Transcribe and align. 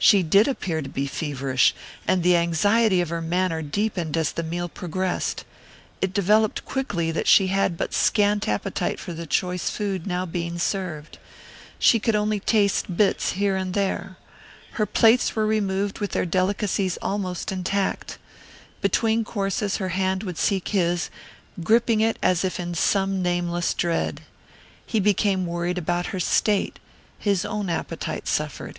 She 0.00 0.22
did 0.22 0.46
appear 0.46 0.80
to 0.80 0.88
be 0.88 1.08
feverish, 1.08 1.74
and 2.06 2.22
the 2.22 2.36
anxiety 2.36 3.00
of 3.00 3.08
her 3.08 3.20
manner 3.20 3.62
deepened 3.62 4.16
as 4.16 4.30
the 4.30 4.44
meal 4.44 4.68
progressed. 4.68 5.44
It 6.00 6.14
developed 6.14 6.64
quickly 6.64 7.10
that 7.10 7.26
she 7.26 7.48
had 7.48 7.76
but 7.76 7.92
scant 7.92 8.46
appetite 8.46 9.00
for 9.00 9.12
the 9.12 9.26
choice 9.26 9.70
food 9.70 10.06
now 10.06 10.24
being 10.24 10.56
served. 10.60 11.18
She 11.80 11.98
could 11.98 12.14
only 12.14 12.38
taste 12.38 12.96
bits 12.96 13.32
here 13.32 13.56
and 13.56 13.74
there. 13.74 14.16
Her 14.74 14.86
plates 14.86 15.34
were 15.34 15.46
removed 15.46 15.98
with 15.98 16.12
their 16.12 16.24
delicacies 16.24 16.96
almost 17.02 17.50
intact. 17.50 18.18
Between 18.80 19.24
courses 19.24 19.78
her 19.78 19.88
hand 19.88 20.22
would 20.22 20.38
seek 20.38 20.68
his, 20.68 21.10
gripping 21.60 22.00
it 22.02 22.20
as 22.22 22.44
if 22.44 22.60
in 22.60 22.76
some 22.76 23.20
nameless 23.20 23.74
dread. 23.74 24.20
He 24.86 25.00
became 25.00 25.44
worried 25.44 25.76
about 25.76 26.06
her 26.14 26.20
state; 26.20 26.78
his 27.18 27.44
own 27.44 27.68
appetite 27.68 28.28
suffered. 28.28 28.78